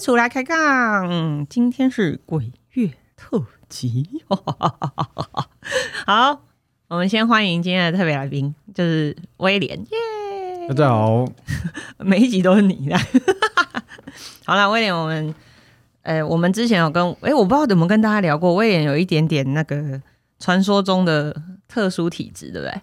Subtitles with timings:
[0.00, 1.46] 出来开杠！
[1.48, 4.22] 今天是鬼月特辑，
[6.06, 6.42] 好，
[6.88, 10.68] 我们先欢迎今天的特别来宾，就是威廉，耶！
[10.68, 11.24] 大家好，
[11.98, 12.98] 每一集都是你的。
[14.44, 15.34] 好了，威廉，我们，
[16.02, 20.00] 呃，我们之前有跟，哎，我不知道有没有跟大家聊过，威廉有一点点那个
[20.38, 21.34] 传说中的
[21.66, 22.80] 特殊体质，对不对？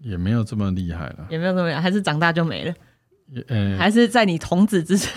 [0.00, 2.74] 也没有这么厉害了，也没有这么厉害，还是长大就没了，
[3.32, 5.10] 也呃，还是在你童子之前。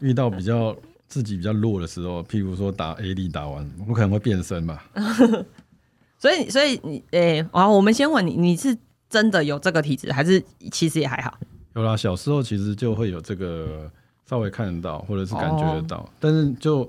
[0.00, 4.84] 遇到比较自己比较弱的时候，譬如说打 A D 打完，我可能会变身吧。
[6.18, 8.76] 所以，所以你，诶、啊，我们先问你，你是
[9.08, 11.38] 真的有这个体质，还是其实也还好？
[11.74, 13.90] 有啦，小时候其实就会有这个
[14.28, 16.88] 稍微看得到，或者是感觉得到，哦但是就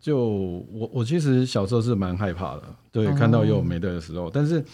[0.00, 0.18] 就
[0.72, 4.64] 我我其实小时候是蛮害怕的，对，哦看到有没的的时候，但是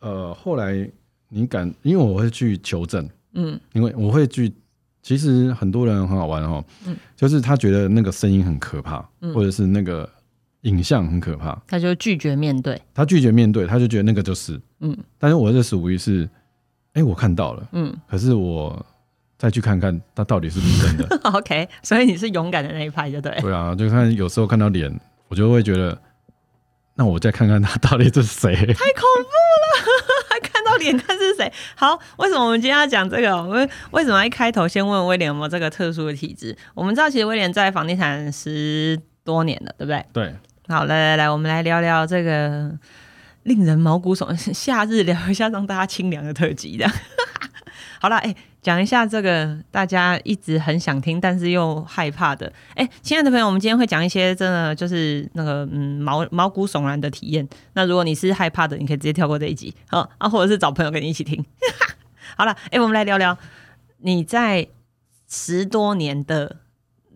[0.00, 0.90] 呃后来
[1.28, 4.52] 你敢，因为我会去求证，嗯，因为我会去。
[5.02, 6.96] 其实很多人很好玩哦，嗯。
[7.16, 9.34] 就是他觉得那个声音很可怕，嗯。
[9.34, 10.08] 或者是那个
[10.62, 14.96] 影像很可怕，他就拒绝面对，他拒绝面对，他就觉得那个就是，嗯。
[15.18, 16.28] 但是我这属于是，
[16.92, 17.96] 哎、我看到了，嗯。
[18.08, 18.84] 可是我
[19.38, 21.16] 再去看看它到底是不是真的。
[21.32, 23.34] OK，所以你是勇敢的那一派，就对。
[23.40, 24.94] 对啊，就看有时候看到脸，
[25.28, 25.98] 我就会觉得，
[26.96, 28.54] 那我再看看他到底是谁。
[28.56, 31.50] 太恐怖了，还看到脸看是谁？
[31.74, 33.36] 好，为什么我们今天要讲这个？
[33.36, 36.56] 我们为什么一开头先问威廉有没有这个特殊的体质？
[36.74, 40.04] 我们知道，其实威廉在房地产十多年了，对不对？
[40.12, 40.34] 对，
[40.68, 42.70] 好，来来来，我们来聊聊这个
[43.44, 46.86] 令人毛骨悚然， 夏日聊一下让大家清凉的特辑的。
[48.00, 52.52] 好了，哎、讲一下这个大家一直很想听，但是又害怕的。
[52.74, 57.48] 哎、亲爱的朋友，我们今天会讲一些真的就是那个嗯毛毛骨悚然的体验。
[57.72, 61.44] 那如果你是害怕的，你可以直接跳过这一集，好啊，或者是找朋友跟你一起听。
[62.36, 63.36] 好了，哎、我们来聊聊
[63.98, 64.68] 你在
[65.28, 66.56] 十多年的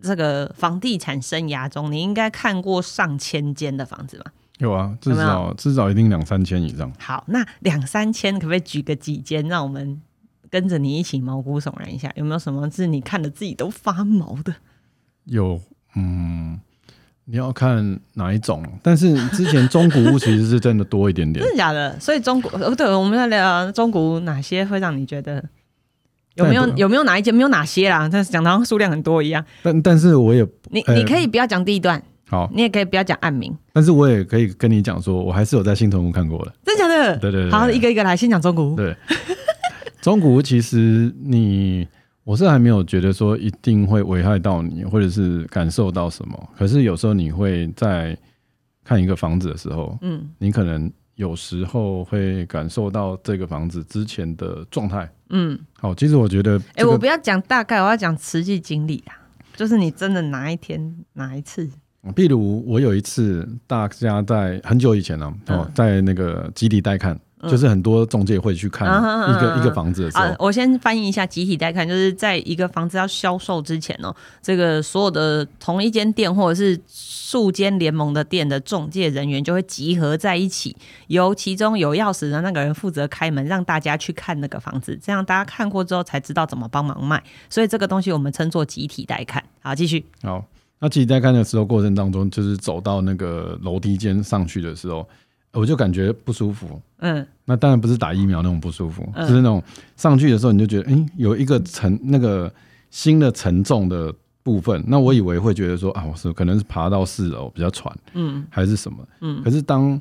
[0.01, 4.31] 这个房地产生涯中，你应该看过上千间的房子吧？
[4.57, 6.91] 有啊，至少至少一定两三千以上。
[6.97, 10.01] 好，那两三千可不可以举个几间，让我们
[10.55, 12.09] 跟着你一起毛骨悚然一下？
[12.15, 14.55] 有没有什么是你看的自己都发毛的？
[15.25, 15.59] 有，
[15.97, 16.57] 嗯，
[17.25, 18.63] 你要看哪一种？
[18.81, 21.51] 但是之前中古屋其实是真的多一点点真。
[21.51, 21.99] 的假的？
[21.99, 25.43] 所以中古，哦，对，我们在聊中古哪些会让你觉得
[26.35, 28.07] 有没有有没有哪一间没有哪些啦？
[28.09, 29.43] 但是讲的好像数量很多一样。
[29.61, 36.53] 但但是我也你呃你可以不要讲地段，好，你也可以不要讲暗名，但是我也可以跟你讲说，我还是有在新屯屋看过的。
[36.63, 37.17] 真的假的？
[37.17, 38.75] 对对对对好，一个一个来，先讲中古屋。
[38.77, 38.95] 对，
[40.05, 41.87] 中古屋其实你
[42.23, 46.49] 我是还没有觉得说一定会危害到你，或者是感受到什么。
[46.55, 48.15] 可是有时候你会在
[48.83, 50.29] 看一个房子的时候，嗯。
[50.37, 55.11] 你可能有时候会感受到这个房子之前的状态。
[55.31, 59.17] 嗯，好，其实我觉得、哎、这个，我不要讲大概，我要讲实际经历啊，
[59.55, 61.67] 就是你真的哪一天哪一次，
[62.13, 67.19] 譬如我有一次，大家在很久以前呢、哦嗯，在那个基地带看，嗯
[67.49, 80.75] 就是很多中介会去看一个一个房子的时候啊，，我先翻译一下集体带看，就是在一个房子要销售之前哦，这个所有的同一间店或者是数间联盟的店的中介人员就会集合在一起，
[81.07, 87.21] 由其中有钥匙的那个人负责开门，让大家去看那个房子，这样大家看过之后才知道怎么帮忙卖。
[87.49, 89.43] 所以这个东西我们称作集体带看。
[89.61, 90.05] 好，继续。
[90.21, 90.45] 好，
[90.79, 95.07] 那其实，在看的时候过程当中，就是走到那个楼梯间上去的时候，
[95.55, 96.81] 我就感觉不舒服。
[96.99, 99.61] 嗯那当然不是打疫苗那种不舒服，嗯就是那种
[99.95, 102.51] 上去的时候你就觉得，哎、有一个沉那个
[102.89, 104.83] 新的沉重的部分。
[104.87, 108.97] 那我以为会觉得说啊，我是可能是爬到四楼比较喘，嗯还是什么。
[109.21, 109.99] 嗯可是当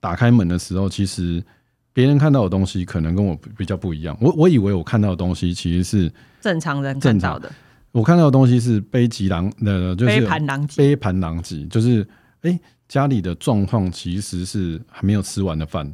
[0.00, 1.42] 打开门的时候，其实
[1.92, 4.16] 别人看到的东西可能跟我比较不一样。
[4.20, 7.50] 我我以为我看到的东西其实是正常人看正常到的
[7.90, 10.76] 我看到的东西是悲极狼，呃，就是杯盘狼藉。
[10.76, 12.06] 杯盘狼藉，就是
[12.42, 15.84] 哎、诶家里的状况其实是还没有吃完的饭，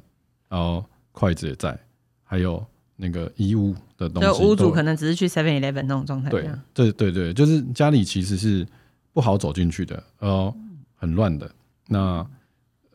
[0.48, 1.78] 然后筷子也在，
[2.22, 2.64] 还有
[2.96, 6.30] 那个衣物的东西都，就屋主可能只是去 Seven Eleven 那种状态。
[6.30, 8.66] 对对对对，就是家里其实是
[9.12, 10.54] 不好走进去的，呃，
[10.94, 11.50] 很乱的。
[11.88, 12.26] 那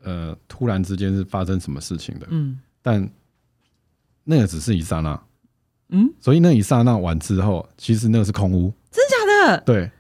[0.02, 2.28] 呃，突然之间是发生什么事情的？
[2.30, 3.10] 嗯但
[4.24, 5.22] 那个只是一刹那，
[5.90, 8.74] 嗯，所以那一刹那完之后，其实那个是空屋。
[8.90, 9.64] 真的假的？
[9.66, 9.92] 对，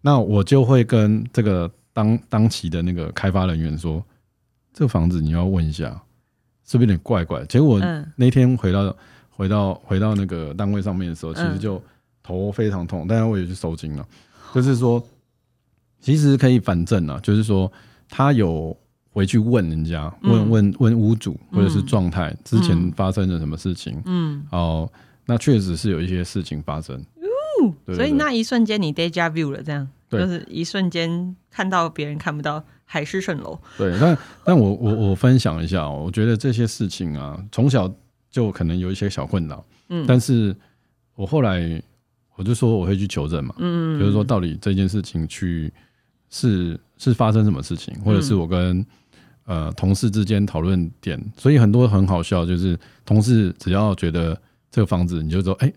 [0.00, 4.04] 那我就会跟这个当当期的那个开发人员说，
[4.74, 5.90] 这个房子你要问一下，
[6.66, 7.42] 是不是有点怪怪？
[7.46, 8.94] 结果嗯那天回到
[9.30, 11.82] 回到回到那个单位上面的时候，其实嗯就
[12.22, 14.06] 头非常痛，当然我也去收金了，
[14.54, 15.02] 就是说，
[16.02, 17.72] 其实可以反正啊，就是说
[18.10, 18.76] 他有。
[19.16, 23.98] 回去问人家，问嗯问问屋主或者是嗯状态，之前嗯发生了什么事情？
[24.04, 24.86] 嗯，哦，
[25.24, 27.02] 那确实是有一些事情发生。
[27.16, 33.58] 对对所以那一瞬间你 deja vu 了，这样对就是一瞬间看到别人看不到海市蜃楼。
[33.76, 37.92] 对，但但我我我分享一下、哦，我觉得这些事情啊，从小
[38.30, 40.54] 就可能有一些小困扰，嗯但是
[41.14, 41.82] 我后来
[42.36, 45.72] 我就说我会去求证嘛，嗯，就是说到底这件事情去
[46.30, 48.86] 是是发生什么事情，或者是嗯我跟
[49.46, 55.72] 呃同事之间讨论点，所以很多很好笑，就是同事只要觉得这个房子，你就说哎。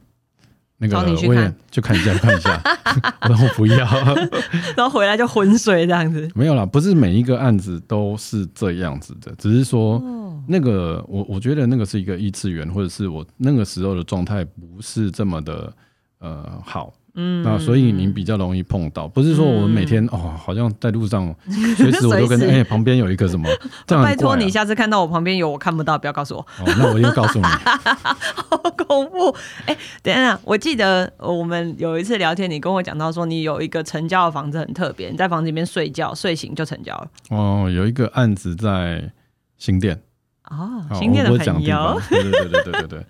[0.81, 2.59] 那个我也就看一下，看一下。
[3.21, 3.85] 然后我不要，
[4.75, 6.27] 然后回来就昏睡这样子。
[6.33, 15.71] 没有啦，不是每一个案子都是这样子的，只是说哦，那个我我觉得那个是一个异次元，或者是我那个时候的状态不是这么的
[16.19, 17.44] 呃好，嗯。
[17.44, 21.33] 那所以你比较容易碰到，不是说我们每天、哦好像在路上
[21.77, 22.56] 随时我都跟随时。
[22.56, 23.47] 哎、旁边有一个什么，
[23.85, 24.07] 这样啊。
[24.07, 28.57] 拜托你，下次看到我旁边有我看不到，不要告诉我，哦，那我一定告诉你， 好
[28.88, 29.35] 恐怖。
[29.65, 37.07] 哎、等一下，我记得我们有一次聊天，你跟我讲到说你有一个成交的房子很特别，你在房子里面睡觉，睡醒就成交了。
[37.29, 39.11] 哦，有一个案子在
[39.57, 40.01] 新店，
[40.50, 43.06] 哦，新店的我不会讲朋友，，对对对对对对对，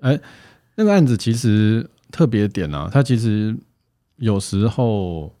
[0.00, 0.20] 哎、
[0.76, 3.56] 那个案子其实特别点啊，他其实
[4.16, 5.34] 有时候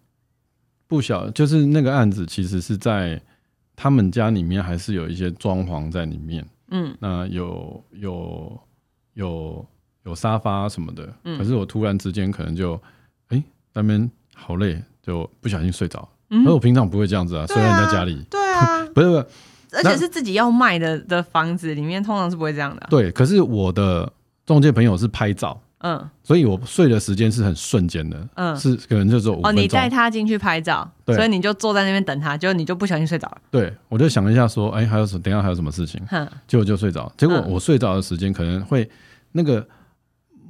[0.86, 3.20] 不小，就是那个案子其实是在
[3.76, 6.96] 他们家里面还是有一些装潢在里面，嗯。
[7.00, 8.60] 那有有
[9.14, 9.66] 有
[10.04, 11.38] 有沙发什么的，嗯。
[11.38, 12.80] 可是我突然之间可能就
[13.28, 13.42] 哎、
[13.72, 16.08] 那边好累，就不小心睡着。
[16.30, 16.46] 嗯。
[16.46, 19.26] 而我平常不会这样子啊，虽然在家里，对啊， 不是不是。
[19.70, 24.10] 而且是自己要卖的的房子里面，通常是不会这样的啊、对，可是我的
[24.46, 28.56] 中介朋友是拍照，嗯所以我睡的时间是很瞬间的，嗯。
[28.56, 29.62] 是可能就只有五哦，分钟。
[29.62, 33.38] 你带他进去拍照，对所以你就坐在那边等他，结果你就不小心睡着了。
[33.50, 35.22] 对，我就想了一下说，哎、还有什么？
[35.22, 36.00] 等一下还有什么事情？
[36.08, 37.12] 哼，结果就睡着。
[37.16, 38.88] 结果嗯我睡着的时间可能会
[39.32, 39.64] 那个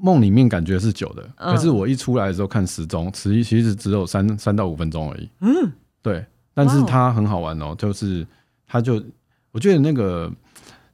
[0.01, 5.29] 梦里面感觉是久的，嗯可是我一出来的时候看时钟，其其实只有三三到五分钟而已。
[5.41, 5.71] 嗯，
[6.03, 6.25] 对，
[6.55, 8.27] 但是它很好玩哦，就是
[8.67, 9.03] 它就
[9.53, 10.31] 我觉得那个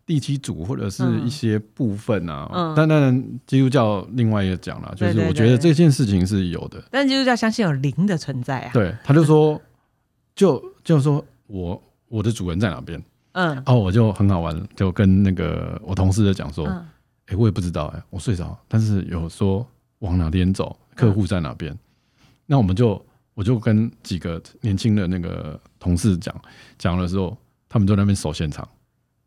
[0.06, 2.74] 第七组或者是一些部分啊，嗯。
[2.76, 6.82] 但当然基督教另外一个讲了，就是我觉得这件事情是有的。
[6.90, 8.70] 但基督教相信有灵的存在啊。
[8.72, 9.60] 对，他就说，
[10.34, 13.02] 就就说我我的主人在哪边？
[13.32, 13.62] 嗯。
[13.66, 19.66] 哦，我就很好玩，就跟那个我同事就讲说，哎、嗯我也不知道哎、我睡着，但是有说
[20.00, 21.78] 往哪边走，客户在哪边，嗯
[22.46, 23.02] 那我们就
[23.32, 26.34] 我就跟几个年轻的那个同事讲
[26.76, 27.34] 讲的时候，
[27.70, 28.68] 他们就在那边守现场，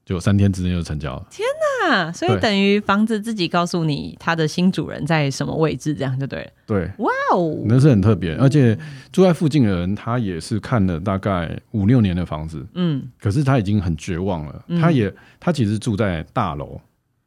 [0.08, 1.28] 就三天之内就成交了。
[1.30, 1.46] 天
[1.84, 6.52] 哪，所以等于房子自己告诉你它的新主人在什么位置，这样就对了。
[6.66, 8.78] 对，哇哦，那是很特别，而且
[9.12, 13.04] 住在附近的人，他也是看了大概五六年的房子，嗯。
[13.20, 14.64] 可是他已经很绝望了。
[14.70, 14.80] 嗯。
[14.80, 16.80] 他也他其实住在大楼，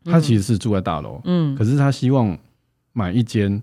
[0.07, 1.55] 他其实是住在大楼，嗯。
[1.55, 2.35] 可是他希望
[2.95, 3.63] 买一间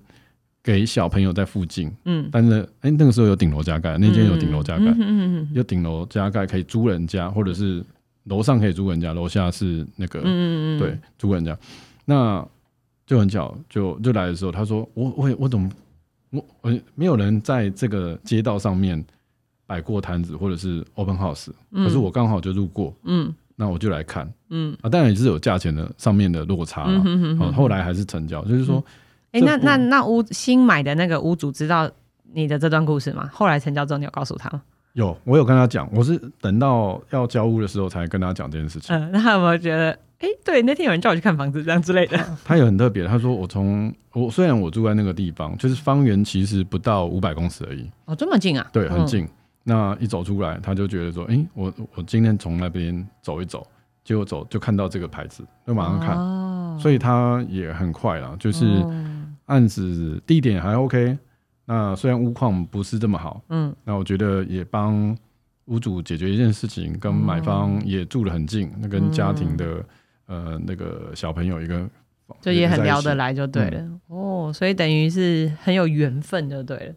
[0.63, 5.49] 给小朋友在附近，嗯，但是哎、那个时候有顶楼加盖，那间有顶楼加盖，嗯嗯嗯。
[5.55, 7.83] 有顶楼加盖可以租人家，或者是
[8.29, 11.57] 楼上可以租人家，楼下是那个、嗯嗯嗯，对租人家。
[12.05, 12.45] 那
[13.05, 15.69] 就很巧，就就来的时候，他说我我我怎么
[16.31, 19.03] 我我没有人在这个街道上面
[19.65, 26.91] 摆过摊子或者是 open house，、嗯可是我刚好就路过，嗯那我就来看嗯啊，当然也是有价钱的上面的落差啦。
[26.91, 28.83] 嗯哼哼哦，哼，后来还是成交，就是说，
[29.31, 31.89] 哎，那那那屋新买的那个屋主知道
[32.33, 33.29] 你的这段故事吗？
[33.33, 34.61] 后来成交之后，你有告诉他吗？
[34.97, 38.95] 有我有跟他讲，我是等到要交屋的时候才跟他讲这件事情。
[38.95, 42.17] 嗯，那他有没有觉得，哎，对，那天有人叫我去看房子，这样之类的？
[42.43, 48.67] 他也很特别，他说我从我虽然我住在那个地方，就是方圆其实不到五百公尺而已，哦，这么近啊？
[48.73, 49.05] 对，很嗯。
[49.05, 49.27] 近。
[49.63, 53.67] 那一走出来，他就觉得说，诶，我我今天从那边走一走，
[54.03, 59.05] 结果走就看到这个牌子，就马上看，哦所以他也很快啦，就是哦
[59.47, 61.17] 案子地点还 OK。
[61.69, 65.15] 那虽然屋况不是这么好，嗯那我觉得也帮
[65.65, 69.85] 屋主解决一件事情，跟买方也住得很近，那跟家庭的、
[70.27, 71.85] 呃那个小朋友一个
[72.39, 73.33] 就也很聊得来。
[73.33, 73.85] 就对了。
[74.07, 76.93] 哦，所以等于是很有缘分，就对了。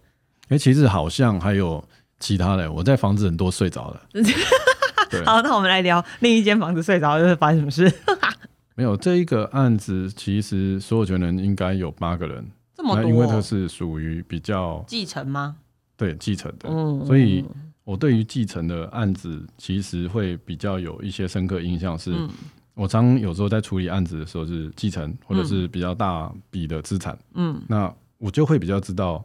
[0.50, 1.82] 哎、其实好像还有
[2.20, 4.00] 其他的，我在房子很多睡着了。
[5.10, 7.92] 对，好，那我们来聊另一间房子睡着了，发生什么事？
[8.76, 12.46] 没有这一个案子，其实所有权人应该有八个人，
[12.80, 15.56] 这么多，那因为它是属于比较继承吗？
[15.98, 17.44] 对继承的，嗯，所以
[17.84, 22.12] 我对于继承的案子其实会比较有一些深刻印象是。
[22.12, 22.28] 嗯
[22.74, 29.22] 我常有时候在处理案子的时候是继承或者是比较大笔的资产，嗯那我就会比较知道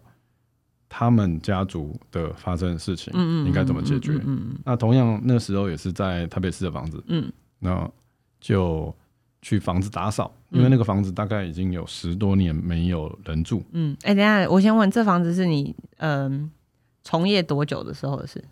[0.89, 4.19] 他们家族的发生的事情嗯嗯，应该怎么解决。
[4.25, 7.89] 嗯那同样那时候也是在台北市的房子，嗯那
[8.41, 8.93] 就
[9.45, 13.61] 去房子打扫，因为那个房子大概已经有十多年没有人住。
[13.73, 16.49] 嗯，哎、等一下，我先问，这房子是你嗯
[17.03, 18.43] 从业多久的时候的事？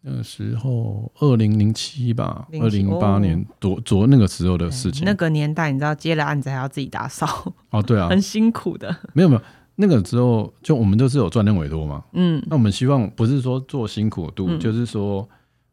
[0.00, 5.04] 那个时候，二零零七吧，二07零八年左左那个时候的事情。
[5.04, 8.92] 那个年代，你知道接了案子还要自己打扫， 哦，对啊，很辛苦的。
[9.12, 9.42] 没有没有，
[9.76, 12.02] 那个时候就我们都是有专任委托嘛。
[12.14, 15.28] 嗯那我们希望不是说做辛苦度，嗯就是说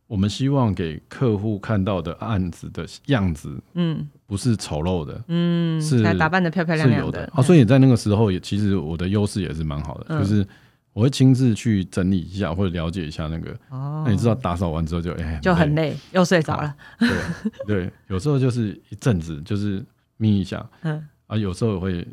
[0.09, 4.09] 我们希望给客户看到的案子的样子嗯。
[4.25, 7.31] 不是丑陋的，嗯，是才打扮的漂漂亮亮的。
[7.35, 10.19] 哦，所以在那个时候也其实我的优势也是蛮好的，嗯。
[10.19, 10.45] 就是
[10.93, 13.51] 我会亲自去整理一下或者了解一下那个。
[13.69, 14.03] 哦。
[14.05, 16.75] 那你知道打扫完之后就哎、就很累，又睡着了。
[16.97, 17.09] 对
[17.65, 19.85] 对，有时候就是一阵子就是
[20.17, 20.67] 眯一下。
[20.81, 21.07] 嗯。
[21.27, 22.07] 啊，有时候也会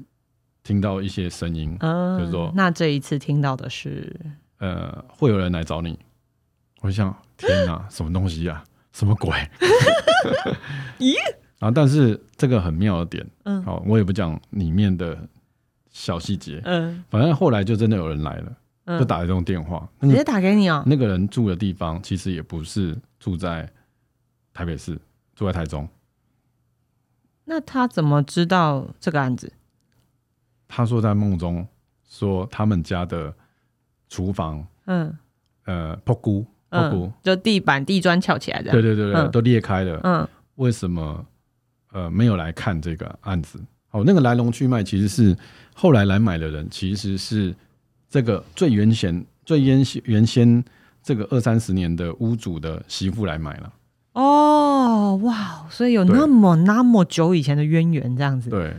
[0.62, 4.15] 听到一些声音，嗯，就是说那这一次听到的是，
[4.59, 5.99] 呃，会有人来找你，
[6.81, 8.62] 我想天哪，什么东西呀、
[8.93, 9.31] 什么鬼？
[10.99, 11.14] 咦？
[11.61, 11.71] 啊！
[11.71, 15.19] 但是这个很妙的点，嗯好，我也不讲里面的
[15.90, 18.52] 小细节，嗯反正后来就真的有人来了，
[18.85, 20.83] 嗯，就打一通电话，那个直接打给你哦。
[20.87, 23.71] 那个人住的地方其实也不是住在
[24.52, 25.00] 台北市，
[25.35, 25.88] 住在台中。
[27.47, 29.50] 那他怎么知道这个案子？
[30.69, 31.66] 他说在梦中
[32.07, 33.35] 说他们家的
[34.11, 35.16] 厨房，嗯
[35.64, 36.47] 呃，破菇
[36.92, 38.73] 嗯，，就地板地砖翘起来这样。
[38.73, 40.00] 对对对对，嗯都裂开了。
[40.02, 41.25] 嗯为什么
[41.92, 43.61] 呃没有来看这个案子？
[43.90, 45.37] 哦，那个来龙去脉其实是
[45.75, 47.54] 后来来买的人，其实是
[48.09, 50.64] 这个最原先最原先原先
[51.02, 53.73] 这个二三十年的屋主的媳妇来买了。
[54.12, 58.49] 哦哇，所以有那么那么久以前的渊源这样子。
[58.49, 58.75] 对，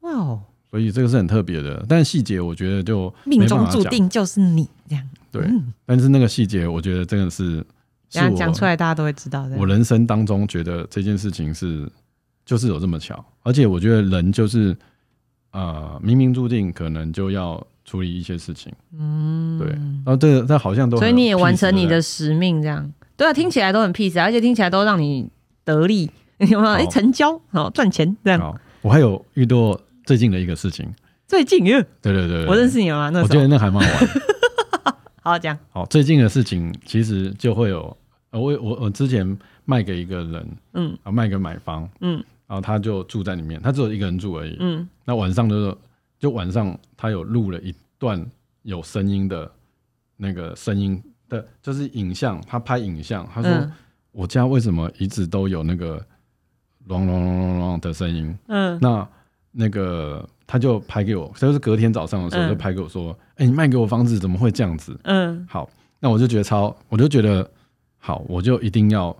[0.00, 0.40] 哇哦，
[0.70, 3.82] 所以这个是很特别的，但细节我觉得就命中注。
[3.84, 5.08] 定就是你这样。
[5.36, 5.72] 对嗯。
[5.84, 7.64] 但是那个细节，我觉得真的是是
[8.10, 9.56] 这样我讲出来，大家都会知道的。
[9.56, 11.88] 我人生当中觉得这件事情是
[12.44, 14.76] 就是有这么巧，而且我觉得人就是
[15.52, 22.92] 呃冥冥注定可能就要处理一些事情，嗯，对，然后这个这好像都所以你也完成你的使命，这样。
[23.16, 25.28] 对啊，听起来都很 peace，而且听起来都让你
[25.64, 26.60] 得利， 有没有？
[26.60, 26.72] 好。
[26.72, 28.38] 哎，成交，好赚钱这样。
[28.38, 30.86] 好，我还有遇到最近的一个事情，
[31.26, 33.10] 最近，呃对对对对我认识你了吗？
[33.10, 34.10] 那我觉得那还蛮好玩。
[35.26, 37.96] 好好讲，好，最近的事情其实就会有，
[38.30, 40.96] 呃我我我之前卖给一个人嗯。
[41.02, 42.22] 啊，卖给买方，嗯。
[42.46, 44.56] 然后他就住在里面，他只有一个人住而已。
[44.60, 44.88] 嗯。
[45.04, 45.76] 那晚上就是
[46.16, 48.24] 就晚上他有录了一段
[48.62, 49.50] 有声音的
[50.16, 53.72] 那个声音的，就是影像，他拍影像，他说、嗯。
[54.12, 56.00] 我家为什么一直都有那个
[56.84, 58.38] 隆隆隆隆隆的声音？
[58.46, 58.78] 嗯。
[58.80, 59.08] 那
[59.50, 62.48] 那个他就拍给我，就是隔天早上的时候嗯。
[62.48, 64.98] 就拍给我说：“哎、你卖给我房子怎么会这样子？
[65.04, 65.68] 嗯？”好，
[66.00, 67.48] 那我就觉得超，我就觉得
[67.98, 69.14] 好，我就一定要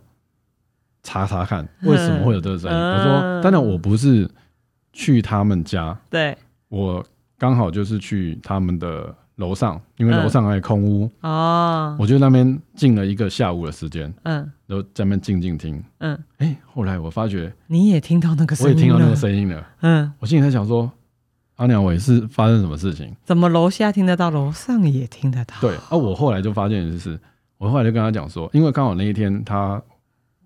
[1.02, 2.76] 查查看为什么会有这个声音。
[2.76, 2.92] 嗯。
[2.92, 4.28] 我说：“当然我不是
[4.92, 6.36] 去他们家，对。
[6.68, 7.04] 我
[7.38, 10.22] 刚好就是去他们的楼上，因为嗯。
[10.22, 14.50] 楼上还有空屋，哦，我就那边静了一个下午的时间，嗯。
[14.66, 15.80] 然后在那边静静听。
[15.98, 20.90] 嗯，哎、后来我发觉你也听到那个声音，我也听到那个，声音了，嗯，我心里在想说，
[21.56, 23.14] 阿鸟伟是发生什么事情？
[23.24, 25.54] 怎么楼下听得到，楼上也听得到？
[25.60, 27.18] 对，啊，我后来就发现就是，
[27.58, 29.80] 我后来就跟他讲说，因为刚好那一天他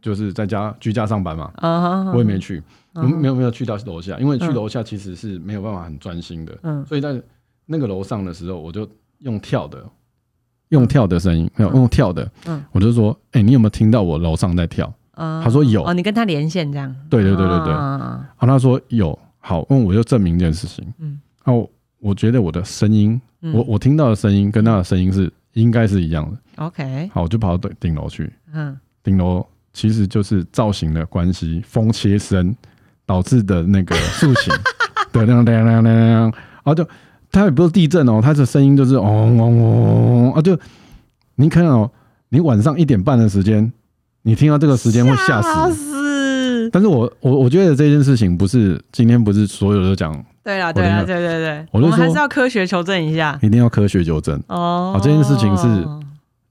[0.01, 2.63] 就是在家居家上班嘛，啊，我也没去，
[2.95, 3.11] 嗯。
[3.19, 4.55] 没有没有去到楼下，因为去嗯。
[4.55, 6.85] 楼下其实是没有办法很专心的，嗯。
[6.87, 7.21] 所以在
[7.67, 8.89] 那个楼上的时候，我就
[9.19, 9.85] 用跳的，
[10.69, 12.65] 用跳的声音，没有用跳的，嗯。
[12.73, 14.93] 我就说，哎、你有没有听到我楼上在跳？
[15.17, 15.85] 嗯，他说有。
[15.85, 17.73] 哦，你跟他连线这样，对对对对对。
[17.75, 21.19] 啊然后他说有，好，那我就证明一件事情，嗯。
[21.43, 23.53] 啊，我我觉得我的声音，嗯。
[23.55, 28.79] 我我听到的声音跟他的声音是应该是一样的，，OK，好，我就跑到顶顶楼去，嗯。
[29.03, 32.55] 顶楼其实就是造型的关系，风切声
[33.07, 34.55] 导致的那个塑形，
[35.11, 36.87] 对那样那样那样那样，啊就
[37.33, 40.59] 它也不是地震哦，它的声音就是嗡嗡嗡啊，就
[41.37, 41.91] 你看哦，
[42.29, 43.73] 你晚上一点半的时间，
[44.23, 46.00] 你听到这个时间会吓死。
[46.71, 46.73] 死！
[46.73, 50.13] 但是我我我觉得这件事情不是今天不是所有的都讲，
[50.43, 54.93] 对了对了，我听对对对，我们还是要科学求证一下一定要科学纠正哦。
[54.95, 55.87] 好这件事情是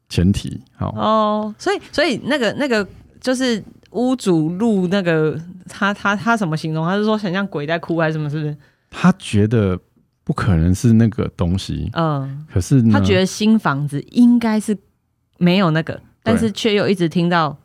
[0.09, 0.59] 前提。
[0.75, 2.87] 好，哦，所以所以那个那个
[3.21, 6.85] 就是屋主录那个他他他怎么形容？
[6.85, 8.29] 他是说很像鬼在哭还是什么？
[8.29, 8.55] 是不是？
[8.91, 9.79] 他觉得
[10.23, 14.77] 不可能是那个东西，嗯，可是，他觉得新房子应该是
[15.37, 17.55] 没有那个，但是却又一直听到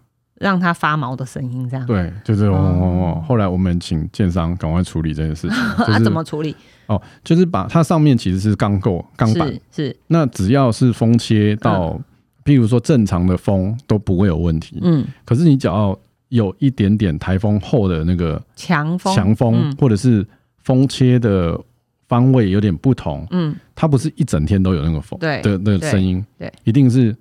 [0.40, 1.86] 让它发毛的声音，这样。
[1.86, 3.24] 对，就是嗡嗡嗡哦。
[3.26, 6.54] 后来我们请建商赶快处理这件事情， 就他是怎么处理？
[6.86, 11.98] 哦，就是把它上面其实是钢构钢板，是是，那只要是风切到，
[12.44, 14.78] 譬如说正常的风都不会有问题。
[14.82, 15.98] 嗯可是你只要
[16.28, 20.26] 有一点点台风后的那个强风，强风，嗯或者是
[20.58, 21.58] 风切的
[22.06, 27.16] 方位有点不同，嗯，它不是一整天都有那个风对的那个声音，对，一定是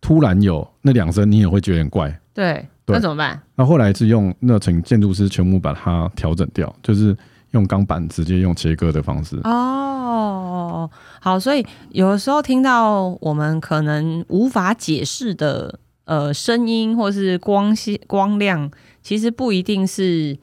[0.00, 2.18] 突然有那两声，你也会觉得很怪。
[2.34, 3.40] 对，对那怎么办？
[3.54, 7.16] 那后来是用那请建筑师全部把它调整掉，就是
[7.52, 9.38] 用钢板直接用切割的方式。
[9.44, 18.68] 哦，好，所以有的时候听到我们可能无法解释的呃声音，或是光线光亮，
[19.00, 20.36] 其实不一定是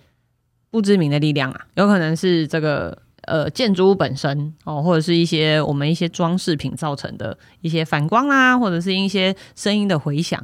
[0.69, 10.41] 不知名的力量啊，有可能是这个呃建筑物本身哦，或者是一些我们一些装饰品造成的一些反光啦，或者是一些声音的回响。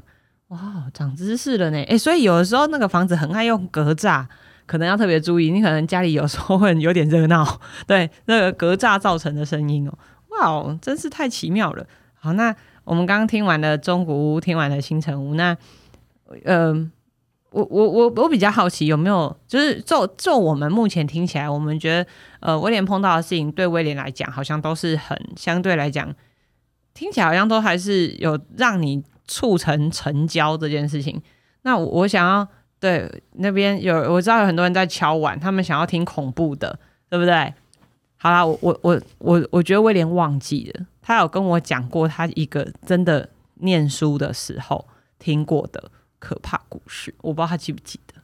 [0.50, 1.78] 哇，长知识了呢！
[1.84, 4.26] 诶，所以有的时候那个房子很爱用格栅，
[4.66, 5.52] 可能要特别注意。
[5.52, 9.94] 你可能家里有时候会有点热闹，对那个格栅造成的声音哦。
[10.30, 11.86] 哇哦，真是太奇妙了。
[12.14, 15.56] 好，那我们刚刚听完了中古屋，听完了新城屋，那
[16.46, 16.74] 呃，
[17.52, 26.16] 我我我我比较好奇有没有，就是就就我们目前听起来，我们觉得呃威廉碰到的事情，对威廉来讲，好像都是很相对来讲，
[26.94, 31.22] 听起来好像都还是有让你促成成交这件事情。
[31.64, 32.48] 那我我想要
[32.80, 36.80] 对那边有我知道有很多人在敲碗，他们想要听恐怖的，
[37.10, 37.54] 对不对？
[38.18, 44.88] 好啦，我我我我我觉得威廉忘记了，他有跟我讲过他一个真的念书的时候
[45.20, 48.16] 听过的可怕故事，我不知道他记不记得。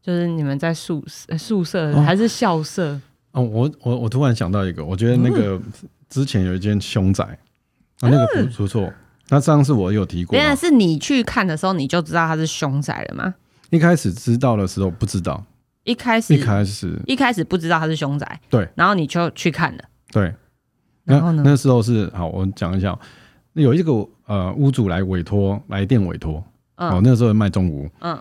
[0.00, 3.00] 就是你们在宿舍、呃宿舍哦还是校舍？
[3.32, 5.60] 哦，我我我突然想到一个，我觉得那个
[6.08, 8.92] 之前有一间凶宅，啊，那个不不错。
[9.28, 13.34] 那上次我有提过嘛原来，是你去看的时候，你就知道他是凶宅了吗？
[13.70, 15.44] 一开始知道的时候不知道，
[15.84, 17.00] 一开始一开始。
[17.06, 20.32] 一开始不知道他是凶宅，对，然后你就去看了，对，
[21.04, 21.42] 然后呢？
[21.44, 22.96] 那那时候是好，我讲一下，
[23.54, 23.92] 有一个
[24.26, 26.34] 呃屋主来委托来电委托，
[26.76, 28.18] 哦，嗯那个时候卖中古屋，嗯。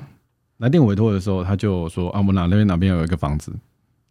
[0.60, 3.52] 来电委托的时候，他就说啊，我哪那边哪边有一个房子，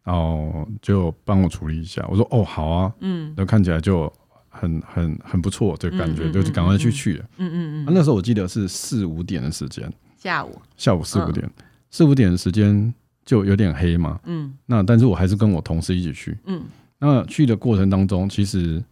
[0.05, 2.07] 然后就帮我处理一下。
[2.11, 3.33] 我说哦，好啊，嗯。
[3.35, 4.13] 那看起来就
[4.55, 7.25] 很很很不错，这个感觉，嗯嗯就是赶快去去了。
[7.39, 11.29] 嗯嗯啊嗯，那时候我记得是四五点的时间，下午，下午四嗯。
[11.29, 11.51] 五点，
[11.91, 14.21] 四五点的时间就有点黑嘛。
[14.25, 14.55] 嗯。
[14.67, 16.39] 那但是我还是跟我同事一起去。
[16.47, 16.63] 嗯。
[16.99, 18.83] 那去的过程当中，其实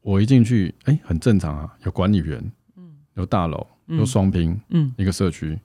[0.00, 2.42] 我一进去，哎、很正常啊，有管理员，
[2.76, 2.94] 嗯。
[3.14, 3.98] 有大楼，嗯。
[3.98, 4.92] 有双拼，嗯。
[4.96, 5.58] 一个社区。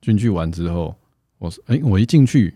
[0.00, 0.94] 进去完之后，
[1.38, 2.54] 我说，哎、我一进去，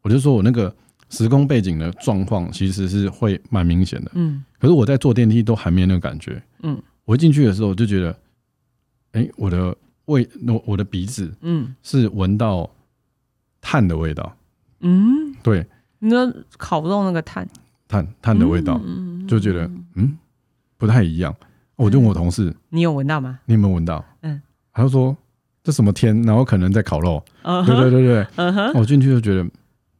[0.00, 0.74] 我就说我那个
[1.10, 4.10] 时空背景的状况其实是会蛮明显的。
[4.14, 4.44] 嗯。
[4.58, 6.42] 可是我在坐电梯都还没那个感觉。
[6.62, 6.80] 嗯。
[7.04, 8.18] 我一进去的时候，我就觉得，
[9.12, 9.74] 哎、我的
[10.06, 11.74] 味，我我的鼻子嗯。
[11.82, 12.68] 是闻到
[13.60, 14.36] 碳的味道，
[14.80, 15.66] 嗯，对，
[15.98, 17.48] 你说烤肉那个碳？
[17.88, 20.16] 碳碳的味道，嗯就觉得嗯？
[20.76, 21.34] 不太一样。
[21.76, 23.40] 我就问我同事，你有闻到吗？
[23.46, 24.04] 你有没有闻到？
[24.20, 24.40] 嗯，
[24.72, 25.16] 他就说
[25.62, 27.24] 这什么天，然后可能在烤肉。
[27.42, 29.48] 嗯对对对对，我进去就觉得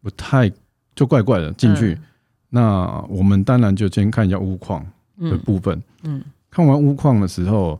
[0.03, 0.53] 不太，
[0.99, 1.53] 就怪怪的。
[1.53, 2.03] 进去，嗯
[2.51, 5.81] 那我们当然就先看一下屋况的嗯部分。
[6.03, 7.79] 嗯看完屋况的时候，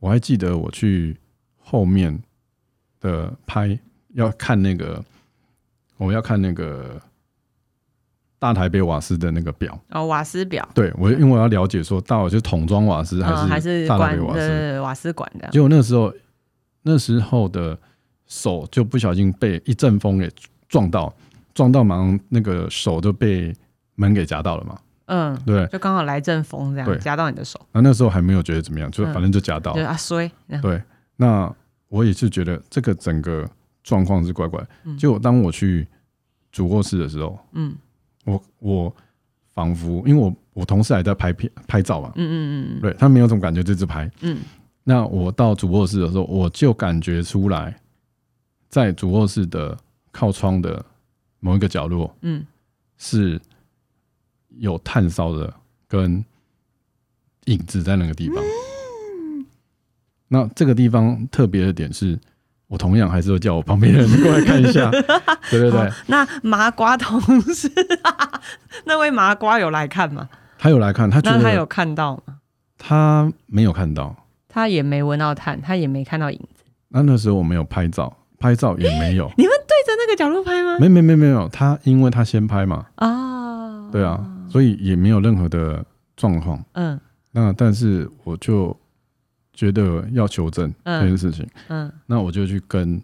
[0.00, 1.16] 我还记得我去
[1.56, 2.18] 后面
[3.00, 3.78] 的拍，
[4.14, 5.02] 要看那个，
[5.96, 7.00] 我要看那个
[8.38, 9.80] 大台北瓦斯的那个表。
[9.90, 14.38] 哦，瓦斯表，对我，因为我要了解说到底是桶装瓦斯还是还是大台北瓦斯。
[14.40, 16.12] 的瓦斯管的，结果那时候，
[16.82, 17.78] 那时候的
[18.26, 20.28] 手就不小心被一阵风给
[20.68, 21.14] 撞到，
[21.58, 23.52] 撞到忙那个手就被
[23.96, 25.66] 门给夹到了嘛，嗯，对？
[25.66, 29.12] 就刚好来阵风这样夹到你的手，然后那时候还没有觉得怎么样，就嗯。
[29.12, 29.80] 反正就夹到就。
[29.80, 30.30] 是啊衰，
[30.62, 30.80] 对，
[31.16, 31.52] 那
[31.88, 33.44] 我也是觉得这个整个
[33.82, 34.64] 状况是怪怪。
[34.84, 34.96] 嗯。
[34.96, 35.84] 结果当我去
[36.52, 37.74] 主卧室的时候，嗯。
[38.24, 38.96] 我我
[39.52, 44.08] 仿佛因为我我同事还在拍片拍照嘛，嗯嗯嗯对他没有这种感觉，就自拍。
[44.20, 44.38] 嗯。
[44.84, 47.76] 那我到主卧室的时候，我就感觉出来，
[48.68, 49.76] 在主卧室的
[50.12, 50.84] 靠窗的
[51.40, 52.44] 某一个角落嗯
[52.96, 53.40] 是
[54.58, 55.52] 有炭烧的
[55.86, 56.24] 跟
[57.46, 58.36] 影子在那个地方。
[60.28, 62.18] 那这个地方特别的点是，
[62.66, 64.90] 我同样还是会叫我旁边的人过来看一下，
[65.50, 67.18] 对对对，那麻瓜同
[67.54, 67.72] 事，
[68.84, 70.28] 那位麻瓜有来看吗？
[70.58, 72.40] 他有来看，他觉得他有看到吗？
[72.76, 74.14] 他没有看到，
[74.48, 76.64] 他也没闻到炭，他也没看到影子。
[76.88, 80.78] 那那时候我没有拍照，拍照也没有， 你们对着那个角度拍吗？
[80.78, 85.84] 没没没没有，他因为他先拍嘛，啊，对啊，所以也没有任何的
[86.16, 86.62] 状况。
[86.72, 86.98] 嗯。
[87.30, 88.74] 那但是我就
[89.52, 91.02] 觉得要求证嗯。
[91.02, 91.90] 这件事情，嗯。
[92.06, 93.00] 那我就去跟，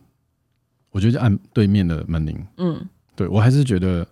[0.90, 2.80] 我就去按对面的门铃，嗯。
[3.16, 4.04] 对我还是觉得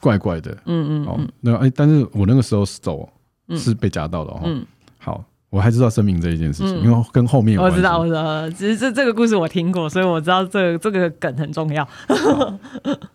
[0.00, 0.50] 怪怪的。
[0.66, 1.32] 嗯嗯哦嗯。
[1.40, 3.08] 那哎、但是我那个时候手
[3.48, 3.56] 嗯。
[3.56, 4.40] 是被夹到的哦。
[4.44, 4.66] 嗯。
[4.98, 7.62] 好，我还知道生命这一件事情，嗯因为跟后面有。
[7.62, 11.88] 我知道，我知道，只是这这个故事我听过，所以我知道这个这个梗很重要。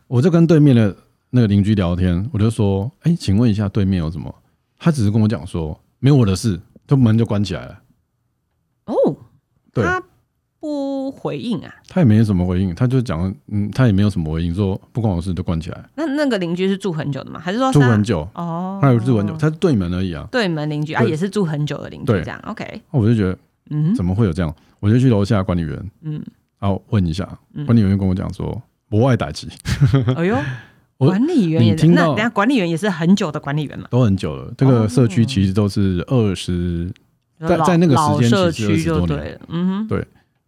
[0.07, 0.95] 我就跟对面的
[1.29, 4.33] 那个邻居聊天，我就说：“哎、请问一下，对面有什么？”
[4.79, 7.79] 他只是跟我讲说：“没有我的事。”就门就关起来了。
[8.87, 9.15] 哦，
[9.71, 10.03] 对他
[10.59, 11.75] 不回应啊？
[11.89, 15.83] 他也没什么回应，他就讲：“嗯，他也没有什么回应，说不关我事，就关起来。
[15.95, 17.39] 那那个邻居是住很久的吗？
[17.39, 20.27] 还是说是住很久，哦，他有住很久，他是对门而已啊。
[20.31, 23.37] 对门邻居啊，也是住很久的邻居，对这样 OK，那我就觉得
[23.69, 24.55] 嗯怎么会有这样？
[24.79, 26.21] 我就去楼下管理员，嗯，
[26.59, 29.47] 然后问一下，嗯管理员就跟我讲说：“不爱打击，
[30.17, 30.35] 哎呦，
[30.97, 34.51] 我管理员也听到那等下管理员也是很久的管理员嘛，都很久了。
[34.57, 36.91] 这个社区其实都是二十，
[37.39, 39.87] 在在那个时间其实区就20多年嗯哼，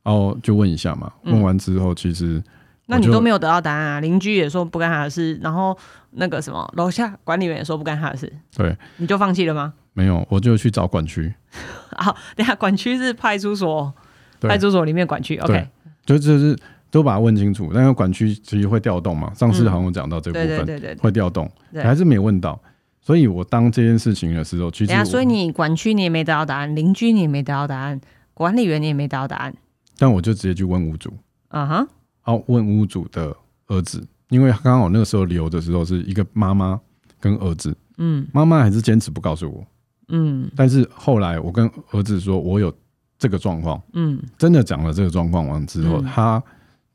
[0.03, 1.11] 然后就问一下嘛。
[1.23, 2.43] 嗯问完之后，其实
[2.85, 3.99] 那你都没有得到答案啊？
[3.99, 5.77] 邻居也说不干他的事，然后
[6.11, 9.73] 那个什么楼下管理员也说不干他的事，对，你就放弃了吗？
[9.93, 11.33] 没有，我就去找管区，
[11.97, 13.93] 好，等下管区是派出所，
[14.41, 15.67] 派出所里面管区，OK，
[16.05, 16.57] 就就是
[16.89, 17.69] 都把它问清楚。
[17.73, 21.01] 那个管区其实会调动嘛，上次嗯好像有讲到这部对对分对对对。
[21.01, 22.59] 会调动，对还是没问到。
[23.01, 27.99] 所以我当这件事情的时候，其实等下，所以你管区你也没得到答案，邻居你也没得到答案，
[28.33, 29.53] 管理员你也没得到答案，
[29.97, 31.13] 但我就直接去问屋主，
[31.49, 33.35] 啊哈，然后问屋主的
[33.67, 36.79] 儿子，因为刚好那个时候留的时候是一个妈妈
[37.19, 38.27] 跟儿子，嗯。
[38.33, 39.65] 妈妈还是坚持不告诉我，
[40.09, 40.49] 嗯。
[40.55, 42.73] 但是后来我跟儿子说我有
[43.17, 44.21] 这个状况，嗯。
[44.37, 46.03] 真的讲了这个状况完之后，嗯。
[46.05, 46.43] 他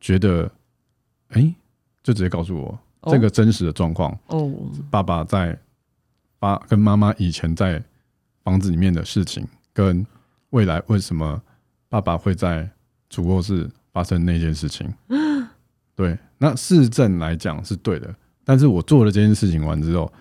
[0.00, 0.50] 觉得，
[1.28, 1.54] 哎、
[2.02, 3.12] 就直接告诉我、哦。
[3.12, 4.52] 这个真实的状况，哦，
[4.90, 5.58] 爸爸在
[6.38, 7.82] 爸跟妈妈以前在
[8.42, 10.04] 房子里面的事情，跟
[10.50, 11.40] 未来为什么
[11.88, 12.68] 爸爸会在
[13.08, 14.92] 主卧室发生那件事情。
[15.94, 20.12] 对，那市政来讲是对的，但是我做了这件事情完之后，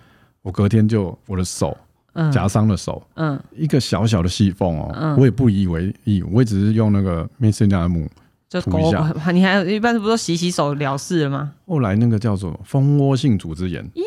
[0.42, 1.78] 我隔天就我的手
[2.14, 8.10] 嗯夹伤了手，嗯一个小小的细缝哦，嗯我也不以为意，我也只是用那个面线加姆，
[8.50, 11.54] 就狗涂一下， 你还一般不是说洗洗手了事了吗？
[11.68, 14.02] 后来那个叫做蜂窝性组织炎，咦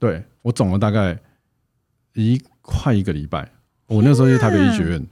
[0.00, 1.16] 对我肿了大概
[2.14, 3.48] 一快一个礼拜。
[3.86, 5.06] 我那时候去台北医学院，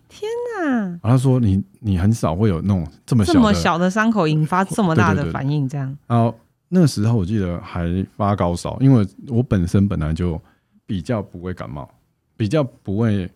[1.02, 6.34] 那然后他说你你很少会有那种这么小这么的，小的伤口引发这么大的对对对反应，这样然后
[6.68, 10.40] 那个时候我记得还发高烧，因为我本身本来就
[10.84, 11.88] 比较不会感冒，
[12.36, 13.30] 比较不会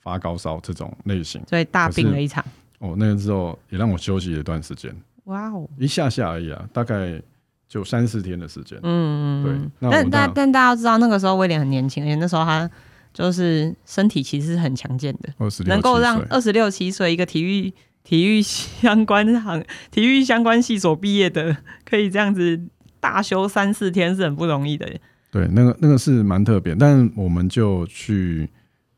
[0.00, 1.40] 发高烧这种类型。
[1.48, 2.44] 所以大病了一场。
[2.80, 7.22] 哦，那个时候也让我休息了一段时间，哇哦，一下下而已啊，大概
[7.68, 8.78] 就三四天的时间。
[8.82, 12.68] 嗯，对那我但但但大家要知道，那个时候威廉很年轻，而且那时候他
[13.14, 15.32] 就是身体其实是很强健的，
[15.64, 17.72] 能够让二十六七岁一个体育
[18.02, 22.60] 体育相关行体育相关系所毕业的，可以这样子
[23.00, 24.86] 大休三四天是很不容易的。
[25.30, 28.48] 对，那个那个是蛮特别，但我们就去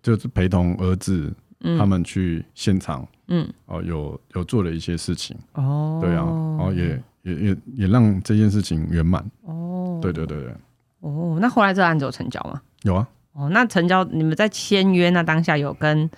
[0.03, 3.47] 就是陪同儿子嗯，他们去现场嗯。
[3.67, 6.25] 哦，有有做了一些事情，哦，对啊，
[6.59, 9.25] 然后也也也也让这件事情圆满。
[9.43, 10.55] 哦，对对对对，
[11.01, 12.61] 哦，那后来这个案子有成交吗？
[12.83, 16.09] 有啊，哦，那成交你们在签约那当下有跟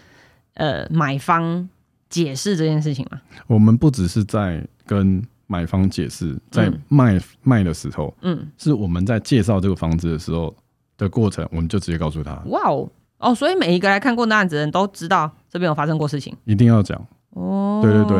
[0.54, 1.68] 呃买方
[2.08, 3.20] 解释这件事情吗？
[3.48, 10.54] 我们不只是在跟买方解释，在嗯卖卖的时候，嗯，是我们在介绍这个房子的时候
[10.96, 16.36] 的过程，我们就直接告诉他，哇哦，哦，所以每一个来看过那案子的人都知道这边有发生过事情。
[16.44, 16.96] 一定要讲。
[17.30, 18.18] 哦，对对对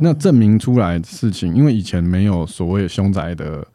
[0.00, 3.66] 那证明出来的事情，因为以前没有所谓凶宅的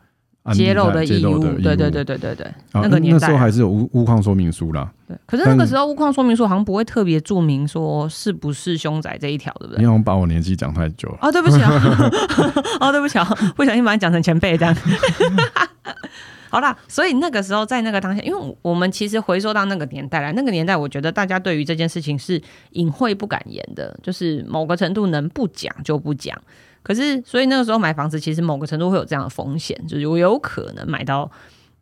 [0.54, 5.18] 揭露的义务，对对对对对对，啊那个年代啊那时候还是有屋屋况说明书啦，对。
[5.26, 9.84] 可是那个但时候物况说明书好像不会特别注明说是不是凶宅这一条，对不对？
[9.84, 11.18] 因为我把我年纪讲太久了。
[11.22, 11.72] 哦，对不起啊，
[12.82, 14.76] 哦，对不起啊，不小心把你讲成前辈这样。
[16.52, 26.36] 好啦，所以那个时候在那个当下，因为我们其实回溯到那个年代来，那个年代我觉得大家对于这件事情是隐晦不敢言的，就是某个程度能不讲就不讲。
[26.84, 31.30] 可是，所以那个时候买房子，其实某个程度会有这样的风险，就是我有可能买到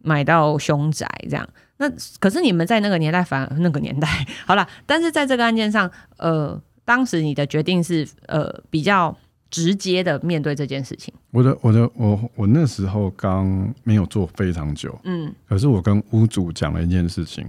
[0.01, 1.47] 买到凶宅这样。
[1.77, 1.87] 那
[2.19, 4.07] 可是你们在那个年代，反而那个年代
[4.47, 9.15] 好了，但是在这个案件上，呃，当时你的决定是呃比较
[9.51, 15.31] 直接的面对这件事情，我的我的我我那时候刚没有做非常久，嗯。
[15.47, 17.45] 可是我跟屋主讲了一件事情，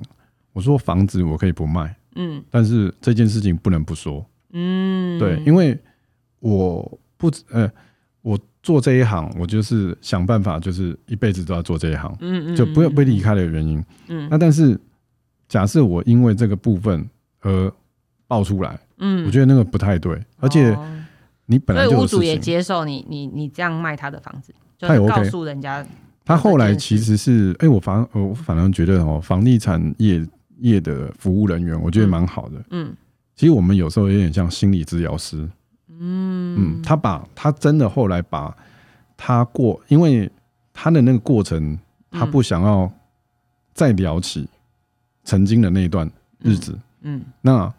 [0.52, 2.44] 我说房子我可以不卖，嗯。
[2.50, 5.76] 但是这件事情不能不说，嗯，对，因为
[6.40, 7.70] 我不呃
[8.22, 13.84] 我做这一行，我就是想办法，就是一辈子都要做这一行，嗯嗯就不要被离开的原因。
[14.06, 14.26] 嗯。
[14.30, 14.78] 那但是
[15.48, 17.06] 假设我因为这个部分
[17.40, 17.70] 而
[18.26, 19.26] 爆出来，嗯。
[19.26, 20.86] 我觉得那个不太对，而且哦
[21.46, 22.22] 你本来所以屋主。
[22.22, 25.86] 也接受你你你这样卖他的房子，就他也告诉人家，
[26.24, 30.22] 他后来其实是，哎、我反我反而觉得哦，房地产业
[30.58, 32.62] 业的服务人员，我觉得蛮好的。
[32.70, 32.94] 嗯。
[33.34, 35.48] 其实我们有时候有点像心理治疗师，
[35.98, 36.78] 嗯。
[36.78, 38.56] 嗯，他把他真的后来把
[39.16, 40.30] 他过，因为
[40.72, 41.78] 他的那个过程，
[42.10, 42.90] 他不想要
[43.74, 44.48] 再聊起
[45.24, 47.22] 曾经的那一段日子，嗯。
[47.40, 47.72] 那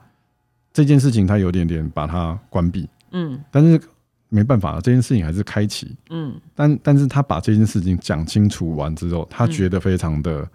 [0.72, 3.44] 这件事情他有点点把它关闭，嗯。
[3.50, 3.82] 但是
[4.30, 5.96] 没办法，这件事情还是开启。
[6.10, 6.40] 嗯。
[6.54, 10.48] 但但是他把这件事情讲清楚完之后，他嗯觉得非常的，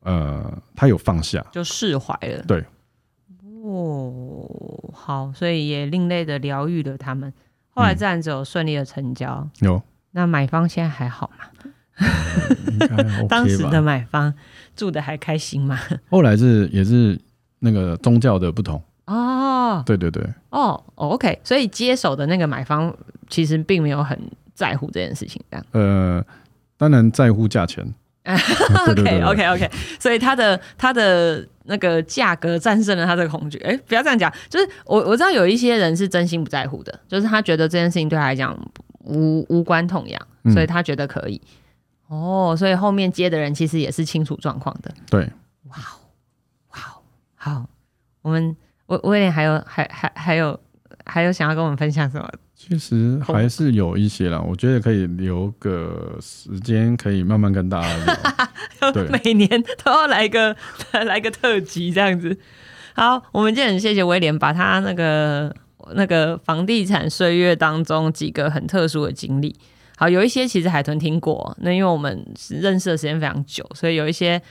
[0.00, 2.42] 呃，他有放下，就释怀了。
[2.42, 2.64] 对，
[3.62, 7.32] 哦，好，所以也另类的疗愈了他们。
[7.70, 9.46] 后来嗯自然只有顺利的成交。
[9.60, 9.80] 有
[10.12, 11.44] 那买方现在还好吗？
[13.28, 13.80] 当时的吧？
[13.80, 14.32] 买方
[14.76, 15.78] 住的还开心吗？
[16.10, 17.18] 后来是也是
[17.60, 22.94] 那个宗教的不同，哦对对对，哦哦，OK，所以接手的那个买方
[23.28, 24.18] 其实并没有很
[24.54, 25.66] 在乎这件事情，这样。
[25.72, 26.24] 呃，
[26.76, 27.84] 当然在乎价钱
[28.88, 33.56] ，OK OK OK，所以他的他的那个价格战胜了他的恐惧。
[33.58, 38.58] 哎，不要这样讲，就是我我知道有一些人是真心不在乎的，就是他觉得这件事情对他来讲
[39.04, 41.40] 无无关痛痒，嗯所以他觉得可以。
[42.08, 44.92] 哦，所以后面接的人其实也是清楚状况的。
[45.10, 45.30] 对，
[45.68, 45.76] 哇
[46.70, 47.02] 哦，
[47.34, 47.66] 好，
[48.22, 50.58] 我们威威廉还有还还还有
[51.04, 52.26] 还有想要跟我们分享什么？
[52.58, 58.90] 其实还是有一些啦，我觉得可以留个时间，可以慢慢跟大家聊。
[58.92, 59.48] 对每年
[59.84, 60.54] 都要来个
[61.06, 62.36] 来个特辑这样子。
[62.94, 65.54] 好，我们今天很谢谢威廉，把他那个
[65.94, 69.54] 那个房地产岁月当中几个很特殊的经历。
[69.96, 74.42] 好，有一些其实海豚听过，那因为我们是认识的时间非常久，所以有一些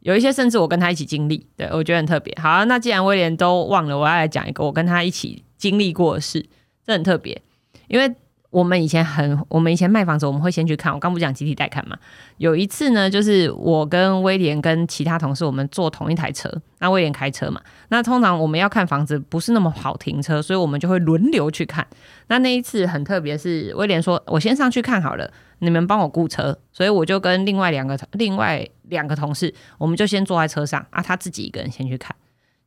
[0.00, 2.32] 有一些甚至我跟他一起经历，对我觉得很特别。
[2.40, 6.46] 好，那既然威廉都忘了，我要来讲一个我跟他一起经历过的事，
[6.84, 7.42] 这很特别，
[7.88, 8.14] 因为
[8.50, 10.90] 我们以前很，我们以前卖房子，我们会先去看。
[10.90, 11.98] 我刚不讲集体带看嘛？
[12.38, 17.60] 有一次呢，就是我跟威廉跟其他同事，我们坐同一台车，那威廉开车嘛。
[17.88, 21.86] 那通常我们要看房子不是那么好停车，所以我们就会轮流去看。
[22.28, 32.14] 那那一次很特别，是威廉说：“我先上去看好了，你们帮我雇车。”所以我就跟另外两个另外两个同事，我们就先坐在车上啊，他自己一个人先去看。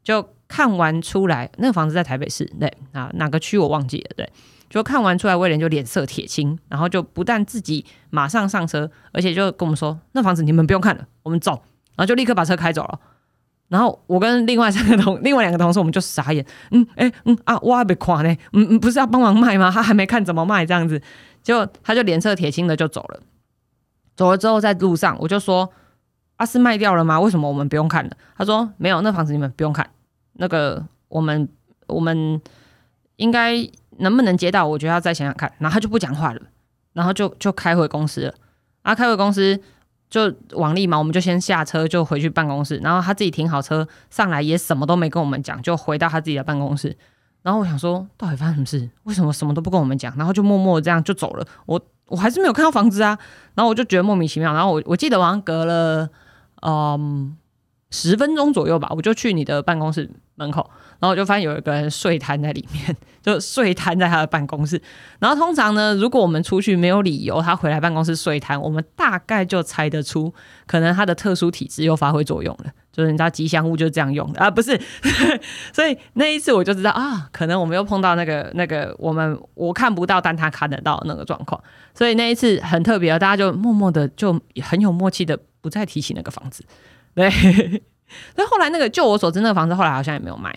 [0.04, 4.30] 就看完出来，那个房子在台北市，对啊，哪个区我忘记了，对。
[4.70, 11.64] 就看完出来，威廉就脸色铁青，然后就不但自己马上上车，而且就跟我们说：“那房子你们不用看了，我们走。”
[11.98, 13.00] 然后就立刻把车开走了。
[13.68, 19.70] 然后我跟另外三个同 另外两个同事，我们就傻眼，嗯，哎，嗯啊，我还没看呢，嗯嗯，不是要帮忙卖吗？
[19.72, 21.02] 他还没看怎么卖这样子，
[21.44, 23.20] 结果他就脸色铁青的就走了。
[24.16, 25.72] 走了之后，在路上我就说
[26.38, 27.20] ：“啊，是卖掉了吗？
[27.20, 29.90] 为什么我们不用看了？”他说：“没有，那房子你们不用看，
[30.34, 31.48] 那个我们
[31.88, 32.42] 我们
[33.18, 33.56] 应该
[34.00, 34.68] 能不能接到？
[34.68, 36.42] 我觉得要再想想看。”然后他就不讲话了，
[36.94, 38.34] 然后就就开回公司了。
[38.82, 39.60] 啊，开回公司
[40.10, 46.98] 就王丽嘛，我们就先下车就回去办公室，然后他自己停好车上来，也什么都没跟我们讲，就回到他自己的办公室。
[47.42, 48.90] 然后我想说，到底发生什么事？
[49.04, 50.14] 为什么什么都不跟我们讲？
[50.18, 51.46] 然后就默默这样就走了。
[51.66, 53.18] 我我还是没有看到房子啊。
[53.54, 54.54] 然后我就觉得莫名其妙。
[54.54, 56.10] 然后我我记得好像隔了
[56.62, 57.38] 嗯
[57.92, 64.82] 十分钟左右吧，我就去你的办公室门口，然后我就发现有一个人睡瘫在里面， 就睡瘫在他的办公室。
[65.20, 70.34] 然后通常呢，如果我们出去没有理由，他回来办公室睡瘫，我们大概就猜得出，
[70.68, 72.72] 可能他的特殊体质又发挥作用了。
[72.92, 74.78] 就是你知道吉祥物就是这样用的啊，不是？
[75.72, 81.62] 所以那一次我就知道啊，可能我们又碰到那个那个我们我看不到，但他看得到那个状况。
[81.94, 86.66] 所以那一次很特别，大家就默默的就很有默契的不再提起那个房子。
[87.16, 90.54] 对，所以后来那个就我所知，那个房子后来好像也没有卖。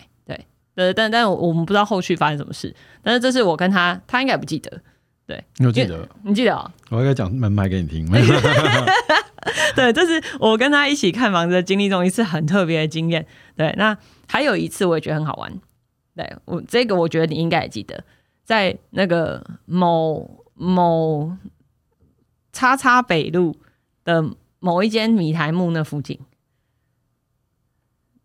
[0.75, 2.75] 对，但但我们不知道后续发生什么事。
[3.01, 4.81] 但是这是我跟他，他应该不记得，
[5.27, 6.07] 对你有记得？
[6.23, 6.71] 你记得哦？
[6.89, 8.05] 我应该讲门牌给你听。
[9.75, 13.25] 对，这是我跟他一起看房子的经历中一次很特别的经验。
[13.55, 15.59] 对，那还有一次我也觉得很好玩。
[16.15, 18.03] 对我这个，我觉得你应该也记得，
[18.43, 21.35] 在那个某某
[22.51, 23.55] 叉叉北路
[24.05, 24.23] 的
[24.59, 26.19] 某一间米台木那附近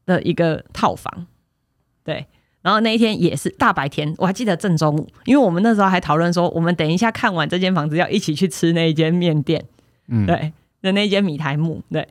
[0.07, 1.27] 的一个套房。
[2.05, 2.27] 对，
[2.69, 9.65] 然后那一天也是大白天，我还记得正中午，因为我们那时候还讨论说，我们等一下看完这间房子要一起去吃那一间面店。
[10.09, 10.53] 嗯，对
[10.83, 12.07] 的那间米台木，对，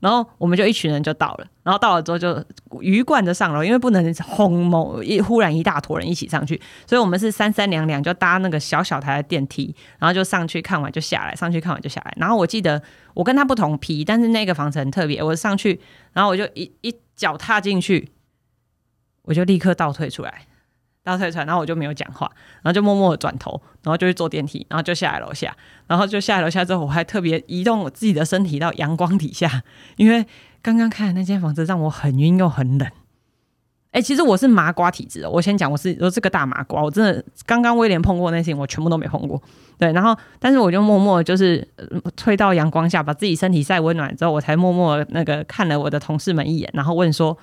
[0.00, 2.44] 然后我们就一群人就到了，然后到了之后就
[2.82, 12.12] 鱼贯着上楼，因为不能轰某一忽然一大坨人一起上去，所以我们是三三两两就搭那个小小台的电梯，然后就上去看完就下来，上去看完就下来。
[12.18, 12.82] 然后我记得
[13.14, 15.80] 我跟他不同批，但是那个房子很特别，我上去，
[16.12, 18.10] 然后我就一一脚踏进去，
[19.22, 20.46] 我就立刻倒退出来。
[21.04, 22.30] 倒退出来，然后我就没有讲话，
[22.62, 25.52] 然后就默默的转头，然后就去坐电梯，然后就下来楼下，
[25.88, 29.64] 然后就下来楼下之后，我还特别移动我自己的身体到阳光底下，
[29.96, 30.24] 因为
[30.62, 32.88] 刚刚看的那间房子让我很晕又很冷。
[33.90, 35.28] 哎、其实我是麻瓜体质的。
[35.28, 39.42] 我先讲，我是我是个大麻瓜，我真的刚刚威廉碰过那些，我全部都没碰过。
[39.76, 41.66] 对，然后但是我就默默就是、
[42.24, 47.36] 呃到阳光下，把自己身体晒温暖之后，我才默默那个看了我的同事们一眼，然后问说：“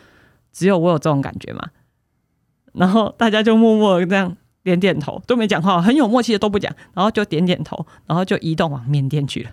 [0.51, 1.69] 只有我有这种感觉吗？”
[2.73, 9.51] 然后大家就默默地这样点点头，都没讲话，很有默契的都不讲，然后就点点头，然后就移动往缅甸去了。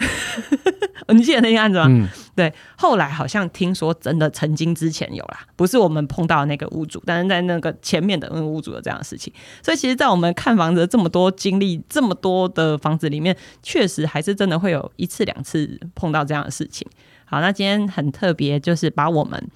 [1.08, 1.86] 你记得那个案子吗？
[1.88, 9.32] 嗯，对，后来好像听说真的曾经之前有啦，不是我们碰到那个屋主，但是在那个前面的那个屋主有这样的事情。
[9.62, 16.86] 所以其实，在我们看房子这么多经历这么多的房子里面，确实还是真的会有一次两次碰到这样的事情。
[17.24, 19.50] 好，那今天很特别，就是把我们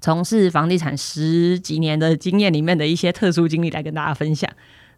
[0.00, 4.50] 从事房地产十几年的经验里面的一些特殊经历来跟大家分享。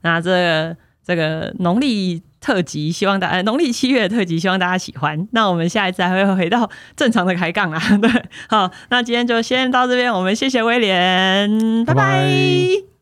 [0.03, 5.27] 那这個这个农历特辑，希望大家农历七月特辑，希望大家喜欢。
[5.33, 8.11] 那我们下一次还会回到正常的开杠啦， 对，
[8.49, 12.98] 好，那今天就先到这边，我们谢谢威廉，拜拜